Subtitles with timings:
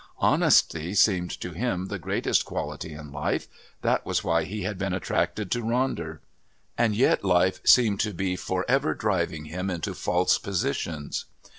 [0.17, 3.47] Honesty seemed to him the greatest quality in life;
[3.83, 6.21] that was why he had been attracted to Ronder.
[6.75, 11.25] And yet life seemed to be for ever driving him into false positions.